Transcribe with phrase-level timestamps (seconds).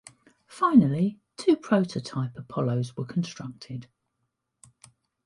[0.47, 3.87] Finally, two prototype Apollos were constructed.